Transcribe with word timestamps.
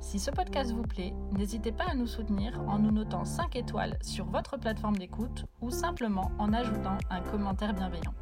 Si 0.00 0.18
ce 0.18 0.30
podcast 0.30 0.70
vous 0.72 0.82
plaît, 0.82 1.12
n'hésitez 1.32 1.72
pas 1.72 1.86
à 1.90 1.94
nous 1.94 2.06
soutenir 2.06 2.60
en 2.68 2.78
nous 2.78 2.92
notant 2.92 3.24
5 3.24 3.56
étoiles 3.56 3.98
sur 4.02 4.26
votre 4.26 4.56
plateforme 4.56 4.96
d'écoute 4.96 5.46
ou 5.60 5.70
simplement 5.70 6.30
en 6.38 6.52
ajoutant 6.52 6.98
un 7.10 7.20
commentaire 7.22 7.74
bienveillant. 7.74 8.14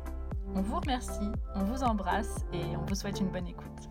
On 0.55 0.62
vous 0.62 0.79
remercie, 0.81 1.31
on 1.55 1.65
vous 1.65 1.83
embrasse 1.83 2.47
et 2.53 2.77
on 2.77 2.84
vous 2.87 2.95
souhaite 2.95 3.21
une 3.21 3.29
bonne 3.29 3.48
écoute. 3.48 3.89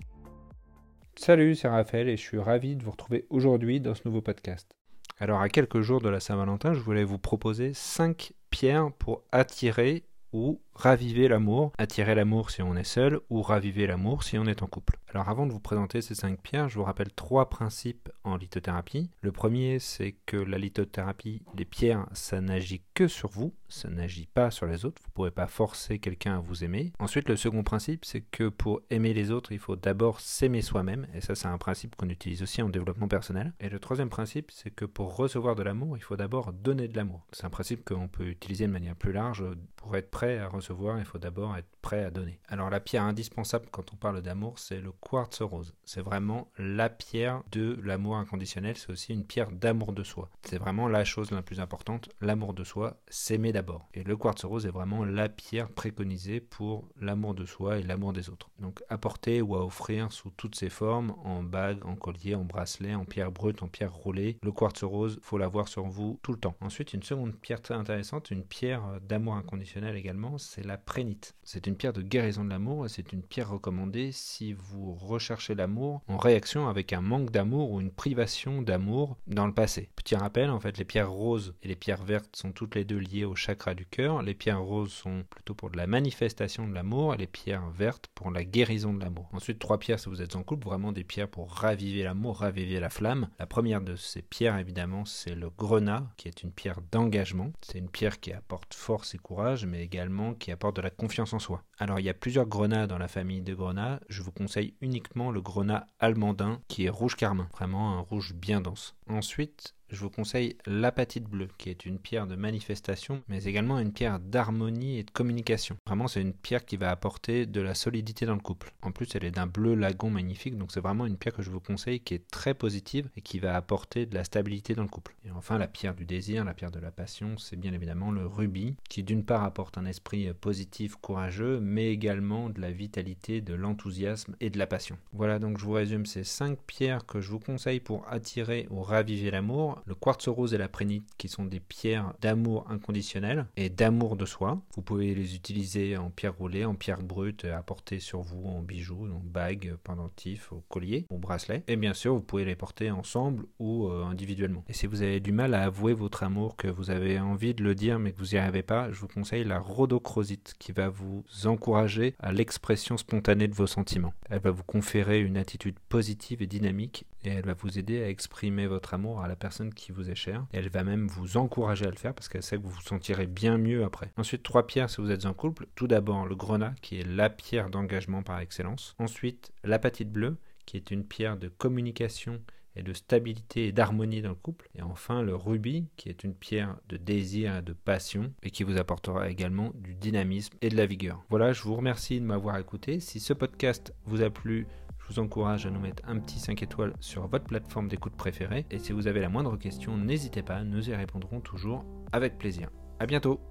Salut, 1.15 1.55
c'est 1.55 1.67
Raphaël 1.67 2.09
et 2.09 2.17
je 2.17 2.21
suis 2.21 2.39
ravi 2.39 2.75
de 2.75 2.83
vous 2.83 2.91
retrouver 2.91 3.27
aujourd'hui 3.29 3.79
dans 3.79 3.93
ce 3.93 4.01
nouveau 4.05 4.21
podcast. 4.21 4.75
Alors 5.19 5.41
à 5.41 5.49
quelques 5.49 5.81
jours 5.81 6.01
de 6.01 6.09
la 6.09 6.19
Saint-Valentin, 6.19 6.73
je 6.73 6.79
voulais 6.79 7.03
vous 7.03 7.19
proposer 7.19 7.73
5 7.73 8.33
pierres 8.49 8.91
pour 8.97 9.23
attirer 9.31 10.05
ou 10.31 10.61
raviver 10.75 11.27
l'amour, 11.27 11.71
attirer 11.77 12.15
l'amour 12.15 12.49
si 12.49 12.61
on 12.61 12.75
est 12.75 12.83
seul 12.83 13.19
ou 13.29 13.41
raviver 13.41 13.87
l'amour 13.87 14.23
si 14.23 14.37
on 14.37 14.45
est 14.45 14.63
en 14.63 14.67
couple. 14.67 14.97
Alors 15.09 15.29
avant 15.29 15.45
de 15.45 15.51
vous 15.51 15.59
présenter 15.59 16.01
ces 16.01 16.15
cinq 16.15 16.41
pierres, 16.41 16.69
je 16.69 16.79
vous 16.79 16.83
rappelle 16.83 17.11
trois 17.13 17.49
principes 17.49 18.09
en 18.23 18.35
lithothérapie. 18.35 19.11
Le 19.21 19.31
premier, 19.31 19.77
c'est 19.79 20.15
que 20.25 20.37
la 20.37 20.57
lithothérapie, 20.57 21.43
les 21.55 21.65
pierres, 21.65 22.07
ça 22.13 22.41
n'agit 22.41 22.81
que 22.95 23.07
sur 23.07 23.29
vous, 23.29 23.53
ça 23.69 23.89
n'agit 23.89 24.25
pas 24.25 24.51
sur 24.51 24.65
les 24.65 24.85
autres. 24.85 25.01
Vous 25.03 25.09
ne 25.09 25.13
pourrez 25.13 25.31
pas 25.31 25.47
forcer 25.47 25.99
quelqu'un 25.99 26.37
à 26.37 26.39
vous 26.39 26.63
aimer. 26.63 26.93
Ensuite, 26.99 27.29
le 27.29 27.35
second 27.35 27.63
principe, 27.63 28.05
c'est 28.05 28.21
que 28.21 28.49
pour 28.49 28.81
aimer 28.89 29.13
les 29.13 29.31
autres, 29.31 29.51
il 29.51 29.59
faut 29.59 29.75
d'abord 29.75 30.19
s'aimer 30.19 30.61
soi-même. 30.61 31.07
Et 31.13 31.21
ça, 31.21 31.35
c'est 31.35 31.47
un 31.47 31.57
principe 31.57 31.95
qu'on 31.95 32.09
utilise 32.09 32.41
aussi 32.41 32.61
en 32.61 32.69
développement 32.69 33.07
personnel. 33.07 33.53
Et 33.59 33.69
le 33.69 33.79
troisième 33.79 34.09
principe, 34.09 34.51
c'est 34.51 34.71
que 34.71 34.85
pour 34.85 35.15
recevoir 35.15 35.55
de 35.55 35.63
l'amour, 35.63 35.97
il 35.97 36.03
faut 36.03 36.15
d'abord 36.15 36.53
donner 36.53 36.87
de 36.87 36.95
l'amour. 36.95 37.25
C'est 37.31 37.45
un 37.45 37.51
principe 37.51 37.83
qu'on 37.85 38.07
peut 38.07 38.27
utiliser 38.27 38.65
de 38.65 38.71
manière 38.71 38.95
plus 38.95 39.11
large. 39.11 39.43
Pour 39.75 39.95
être 39.95 40.09
prêt 40.09 40.37
à 40.39 40.47
recevoir, 40.47 40.62
il 40.69 41.05
faut 41.05 41.17
d'abord 41.17 41.55
être 41.57 41.67
prêt 41.81 42.03
à 42.03 42.09
donner. 42.09 42.39
Alors 42.47 42.69
la 42.69 42.79
pierre 42.79 43.03
indispensable 43.03 43.67
quand 43.71 43.93
on 43.93 43.95
parle 43.95 44.21
d'amour, 44.21 44.59
c'est 44.59 44.79
le 44.79 44.91
quartz 44.91 45.41
rose. 45.41 45.73
C'est 45.83 46.01
vraiment 46.01 46.47
la 46.57 46.89
pierre 46.89 47.43
de 47.51 47.79
l'amour 47.83 48.17
inconditionnel, 48.17 48.77
c'est 48.77 48.91
aussi 48.91 49.13
une 49.13 49.25
pierre 49.25 49.51
d'amour 49.51 49.93
de 49.93 50.03
soi. 50.03 50.29
C'est 50.43 50.57
vraiment 50.57 50.87
la 50.87 51.03
chose 51.03 51.31
la 51.31 51.41
plus 51.41 51.59
importante, 51.59 52.09
l'amour 52.21 52.53
de 52.53 52.63
soi, 52.63 52.97
s'aimer 53.07 53.51
d'abord. 53.51 53.87
Et 53.93 54.03
le 54.03 54.15
quartz 54.15 54.43
rose 54.45 54.65
est 54.65 54.71
vraiment 54.71 55.05
la 55.05 55.29
pierre 55.29 55.69
préconisée 55.69 56.39
pour 56.39 56.87
l'amour 56.99 57.33
de 57.33 57.45
soi 57.45 57.79
et 57.79 57.83
l'amour 57.83 58.13
des 58.13 58.29
autres. 58.29 58.49
Donc 58.59 58.81
apporter 58.89 59.41
ou 59.41 59.55
à 59.55 59.65
offrir 59.65 60.11
sous 60.11 60.31
toutes 60.31 60.55
ses 60.55 60.69
formes, 60.69 61.15
en 61.23 61.43
bague, 61.43 61.85
en 61.85 61.95
collier, 61.95 62.35
en 62.35 62.43
bracelet, 62.43 62.95
en 62.95 63.05
pierre 63.05 63.31
brute, 63.31 63.63
en 63.63 63.67
pierre 63.67 63.93
roulée. 63.93 64.37
Le 64.41 64.51
quartz 64.51 64.83
rose, 64.83 65.19
faut 65.21 65.37
l'avoir 65.37 65.67
sur 65.67 65.85
vous 65.85 66.19
tout 66.21 66.31
le 66.31 66.39
temps. 66.39 66.55
Ensuite, 66.61 66.93
une 66.93 67.03
seconde 67.03 67.35
pierre 67.35 67.61
très 67.61 67.75
intéressante, 67.75 68.31
une 68.31 68.43
pierre 68.43 68.83
d'amour 69.01 69.35
inconditionnel 69.35 69.95
également, 69.95 70.37
c'est 70.53 70.65
la 70.65 70.77
prénite. 70.77 71.35
C'est 71.43 71.65
une 71.65 71.75
pierre 71.75 71.93
de 71.93 72.03
guérison 72.03 72.45
de 72.45 72.49
l'amour 72.49 72.85
et 72.85 72.89
c'est 72.89 73.11
une 73.11 73.23
pierre 73.23 73.49
recommandée 73.49 74.11
si 74.11 74.53
vous 74.53 74.93
rechercher 74.93 75.55
l'amour 75.55 76.01
en 76.07 76.17
réaction 76.17 76.67
avec 76.67 76.93
un 76.93 77.01
manque 77.01 77.31
d'amour 77.31 77.71
ou 77.71 77.81
une 77.81 77.91
privation 77.91 78.61
d'amour 78.61 79.17
dans 79.25 79.47
le 79.47 79.53
passé. 79.53 79.89
Petit 79.95 80.15
rappel, 80.15 80.51
en 80.51 80.59
fait, 80.59 80.77
les 80.77 80.85
pierres 80.85 81.09
roses 81.09 81.55
et 81.63 81.67
les 81.67 81.75
pierres 81.75 82.03
vertes 82.03 82.35
sont 82.35 82.51
toutes 82.51 82.75
les 82.75 82.85
deux 82.85 82.99
liées 82.99 83.25
au 83.25 83.33
chakra 83.33 83.73
du 83.73 83.87
cœur. 83.87 84.21
Les 84.21 84.35
pierres 84.35 84.61
roses 84.61 84.91
sont 84.91 85.23
plutôt 85.27 85.55
pour 85.55 85.71
de 85.71 85.77
la 85.77 85.87
manifestation 85.87 86.67
de 86.67 86.73
l'amour 86.73 87.15
et 87.15 87.17
les 87.17 87.27
pierres 87.27 87.69
vertes 87.71 88.07
pour 88.13 88.29
la 88.29 88.43
guérison 88.43 88.93
de 88.93 89.03
l'amour. 89.03 89.29
Ensuite, 89.33 89.57
trois 89.57 89.79
pierres 89.79 89.99
si 89.99 90.07
vous 90.07 90.21
êtes 90.21 90.35
en 90.35 90.43
couple, 90.43 90.67
vraiment 90.67 90.91
des 90.91 91.03
pierres 91.03 91.29
pour 91.29 91.51
raviver 91.51 92.03
l'amour, 92.03 92.37
raviver 92.37 92.79
la 92.79 92.91
flamme. 92.91 93.27
La 93.39 93.47
première 93.47 93.81
de 93.81 93.95
ces 93.95 94.21
pierres, 94.21 94.59
évidemment, 94.59 95.05
c'est 95.05 95.33
le 95.33 95.49
grenat, 95.49 96.05
qui 96.15 96.27
est 96.27 96.43
une 96.43 96.51
pierre 96.51 96.81
d'engagement. 96.91 97.51
C'est 97.61 97.79
une 97.79 97.89
pierre 97.89 98.19
qui 98.19 98.33
apporte 98.33 98.75
force 98.75 99.15
et 99.15 99.17
courage, 99.17 99.65
mais 99.65 99.81
également 99.81 100.35
qui 100.43 100.51
apporte 100.51 100.75
de 100.75 100.81
la 100.81 100.89
confiance 100.89 101.31
en 101.31 101.39
soi. 101.39 101.63
Alors, 101.79 102.01
il 102.01 102.05
y 102.05 102.09
a 102.09 102.13
plusieurs 102.13 102.47
grenats 102.47 102.85
dans 102.85 102.97
la 102.97 103.07
famille 103.07 103.41
de 103.41 103.55
grenats. 103.55 104.01
Je 104.09 104.21
vous 104.21 104.33
conseille 104.33 104.75
uniquement 104.81 105.31
le 105.31 105.41
grenat 105.41 105.87
allemandin 105.99 106.59
qui 106.67 106.83
est 106.83 106.89
rouge 106.89 107.15
carmin, 107.15 107.47
vraiment 107.53 107.97
un 107.97 108.01
rouge 108.01 108.33
bien 108.33 108.59
dense. 108.59 108.97
Ensuite, 109.07 109.73
je 109.93 110.01
vous 110.01 110.09
conseille 110.09 110.57
l'apatite 110.65 111.25
bleue, 111.25 111.49
qui 111.57 111.69
est 111.69 111.85
une 111.85 111.99
pierre 111.99 112.27
de 112.27 112.35
manifestation, 112.35 113.21
mais 113.27 113.43
également 113.43 113.79
une 113.79 113.93
pierre 113.93 114.19
d'harmonie 114.19 114.97
et 114.97 115.03
de 115.03 115.11
communication. 115.11 115.77
Vraiment, 115.85 116.07
c'est 116.07 116.21
une 116.21 116.33
pierre 116.33 116.65
qui 116.65 116.77
va 116.77 116.89
apporter 116.89 117.45
de 117.45 117.61
la 117.61 117.75
solidité 117.75 118.25
dans 118.25 118.33
le 118.33 118.39
couple. 118.39 118.73
En 118.81 118.91
plus, 118.91 119.15
elle 119.15 119.23
est 119.23 119.31
d'un 119.31 119.47
bleu 119.47 119.75
lagon 119.75 120.09
magnifique, 120.09 120.57
donc 120.57 120.71
c'est 120.71 120.81
vraiment 120.81 121.05
une 121.05 121.17
pierre 121.17 121.35
que 121.35 121.43
je 121.43 121.51
vous 121.51 121.59
conseille 121.59 121.99
qui 121.99 122.15
est 122.15 122.27
très 122.29 122.53
positive 122.53 123.09
et 123.15 123.21
qui 123.21 123.39
va 123.39 123.55
apporter 123.55 124.05
de 124.05 124.15
la 124.15 124.23
stabilité 124.23 124.73
dans 124.73 124.83
le 124.83 124.89
couple. 124.89 125.15
Et 125.25 125.31
enfin, 125.31 125.57
la 125.57 125.67
pierre 125.67 125.95
du 125.95 126.05
désir, 126.05 126.43
la 126.43 126.53
pierre 126.53 126.71
de 126.71 126.79
la 126.79 126.91
passion, 126.91 127.37
c'est 127.37 127.55
bien 127.55 127.73
évidemment 127.73 128.11
le 128.11 128.25
rubis, 128.25 128.75
qui 128.89 129.03
d'une 129.03 129.23
part 129.23 129.43
apporte 129.43 129.77
un 129.77 129.85
esprit 129.85 130.33
positif, 130.33 130.95
courageux, 130.95 131.59
mais 131.59 131.91
également 131.91 132.49
de 132.49 132.59
la 132.59 132.71
vitalité, 132.71 133.41
de 133.41 133.53
l'enthousiasme 133.53 134.35
et 134.39 134.49
de 134.49 134.57
la 134.57 134.67
passion. 134.67 134.97
Voilà, 135.11 135.39
donc 135.39 135.59
je 135.59 135.65
vous 135.65 135.71
résume 135.71 136.05
ces 136.05 136.23
cinq 136.23 136.57
pierres 136.65 137.05
que 137.05 137.21
je 137.21 137.29
vous 137.29 137.39
conseille 137.39 137.79
pour 137.79 138.07
attirer 138.09 138.67
ou 138.69 138.81
raviver 138.81 139.31
l'amour 139.31 139.82
le 139.85 139.95
quartz 139.95 140.27
rose 140.27 140.53
et 140.53 140.57
la 140.57 140.67
prénite 140.67 141.07
qui 141.17 141.27
sont 141.27 141.45
des 141.45 141.59
pierres 141.59 142.13
d'amour 142.21 142.65
inconditionnel 142.69 143.47
et 143.55 143.69
d'amour 143.69 144.15
de 144.15 144.25
soi. 144.25 144.61
Vous 144.75 144.81
pouvez 144.81 145.13
les 145.13 145.35
utiliser 145.35 145.97
en 145.97 146.09
pierre 146.09 146.35
roulée, 146.35 146.65
en 146.65 146.75
pierre 146.75 147.01
brute, 147.01 147.45
à 147.45 147.61
porter 147.61 147.99
sur 147.99 148.21
vous 148.21 148.45
en 148.45 148.61
bijoux, 148.61 149.07
en 149.11 149.21
bagues, 149.23 149.75
pendentifs, 149.83 150.51
au 150.51 150.63
collier, 150.69 151.05
au 151.09 151.17
bracelet. 151.17 151.63
Et 151.67 151.75
bien 151.75 151.93
sûr, 151.93 152.13
vous 152.13 152.21
pouvez 152.21 152.45
les 152.45 152.55
porter 152.55 152.91
ensemble 152.91 153.45
ou 153.59 153.87
euh, 153.87 154.03
individuellement. 154.03 154.63
Et 154.67 154.73
si 154.73 154.87
vous 154.87 155.01
avez 155.01 155.19
du 155.19 155.31
mal 155.31 155.53
à 155.53 155.63
avouer 155.63 155.93
votre 155.93 156.23
amour, 156.23 156.55
que 156.55 156.67
vous 156.67 156.89
avez 156.89 157.19
envie 157.19 157.53
de 157.53 157.63
le 157.63 157.75
dire 157.75 157.99
mais 157.99 158.11
que 158.11 158.19
vous 158.19 158.33
n'y 158.33 158.37
arrivez 158.37 158.63
pas, 158.63 158.91
je 158.91 158.99
vous 158.99 159.07
conseille 159.07 159.43
la 159.43 159.59
rhodochrosite 159.59 160.55
qui 160.59 160.71
va 160.71 160.89
vous 160.89 161.23
encourager 161.45 162.15
à 162.19 162.31
l'expression 162.31 162.97
spontanée 162.97 163.47
de 163.47 163.55
vos 163.55 163.67
sentiments. 163.67 164.13
Elle 164.29 164.39
va 164.39 164.51
vous 164.51 164.63
conférer 164.63 165.21
une 165.21 165.37
attitude 165.37 165.79
positive 165.89 166.41
et 166.41 166.47
dynamique 166.47 167.05
et 167.23 167.29
elle 167.29 167.45
va 167.45 167.53
vous 167.53 167.79
aider 167.79 168.01
à 168.01 168.09
exprimer 168.09 168.67
votre 168.67 168.93
amour 168.93 169.21
à 169.21 169.27
la 169.27 169.35
personne 169.35 169.73
qui 169.73 169.91
vous 169.91 170.09
est 170.09 170.15
chère. 170.15 170.45
Elle 170.51 170.69
va 170.69 170.83
même 170.83 171.07
vous 171.07 171.37
encourager 171.37 171.85
à 171.85 171.89
le 171.89 171.95
faire 171.95 172.13
parce 172.13 172.29
qu'elle 172.29 172.43
sait 172.43 172.57
que 172.57 172.63
vous 172.63 172.69
vous 172.69 172.81
sentirez 172.81 173.27
bien 173.27 173.57
mieux 173.57 173.83
après. 173.83 174.11
Ensuite, 174.17 174.43
trois 174.43 174.67
pierres 174.67 174.89
si 174.89 175.01
vous 175.01 175.11
êtes 175.11 175.25
en 175.25 175.33
couple. 175.33 175.67
Tout 175.75 175.87
d'abord, 175.87 176.25
le 176.25 176.35
grenat 176.35 176.73
qui 176.81 176.99
est 176.99 177.07
la 177.07 177.29
pierre 177.29 177.69
d'engagement 177.69 178.23
par 178.23 178.39
excellence. 178.39 178.95
Ensuite, 178.99 179.51
l'apatite 179.63 180.11
bleue 180.11 180.37
qui 180.65 180.77
est 180.77 180.91
une 180.91 181.03
pierre 181.03 181.37
de 181.37 181.49
communication 181.49 182.41
et 182.75 182.83
de 182.83 182.93
stabilité 182.93 183.67
et 183.67 183.71
d'harmonie 183.71 184.21
dans 184.21 184.29
le 184.29 184.35
couple. 184.35 184.69
Et 184.75 184.81
enfin, 184.81 185.21
le 185.21 185.35
rubis, 185.35 185.85
qui 185.95 186.09
est 186.09 186.23
une 186.23 186.33
pierre 186.33 186.75
de 186.89 186.97
désir 186.97 187.57
et 187.57 187.61
de 187.61 187.73
passion, 187.73 188.33
et 188.41 188.49
qui 188.49 188.63
vous 188.63 188.77
apportera 188.77 189.29
également 189.29 189.71
du 189.75 189.93
dynamisme 189.93 190.57
et 190.61 190.69
de 190.69 190.77
la 190.77 190.85
vigueur. 190.85 191.23
Voilà, 191.29 191.53
je 191.53 191.61
vous 191.63 191.75
remercie 191.75 192.19
de 192.19 192.25
m'avoir 192.25 192.57
écouté. 192.57 192.99
Si 192.99 193.19
ce 193.19 193.33
podcast 193.33 193.93
vous 194.05 194.23
a 194.23 194.29
plu, 194.29 194.67
je 195.03 195.13
vous 195.13 195.19
encourage 195.19 195.65
à 195.65 195.69
nous 195.69 195.79
mettre 195.79 196.03
un 196.07 196.17
petit 196.19 196.39
5 196.39 196.63
étoiles 196.63 196.93
sur 196.99 197.27
votre 197.27 197.45
plateforme 197.45 197.89
d'écoute 197.89 198.15
préférée. 198.15 198.65
Et 198.71 198.79
si 198.79 198.93
vous 198.93 199.07
avez 199.07 199.19
la 199.19 199.29
moindre 199.29 199.57
question, 199.57 199.97
n'hésitez 199.97 200.43
pas, 200.43 200.63
nous 200.63 200.89
y 200.89 200.95
répondrons 200.95 201.41
toujours 201.41 201.85
avec 202.11 202.37
plaisir. 202.37 202.69
A 202.99 203.05
bientôt 203.05 203.41